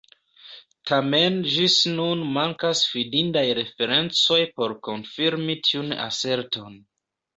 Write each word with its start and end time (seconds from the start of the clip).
Tamen 0.91 1.35
ĝis 1.55 1.75
nun 1.99 2.23
mankas 2.37 2.81
fidindaj 2.93 3.45
referencoj 3.59 4.41
por 4.57 4.75
konfirmi 4.89 5.61
tiun 5.69 5.97
aserton. 6.11 6.85